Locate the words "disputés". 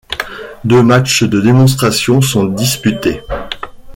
2.45-3.21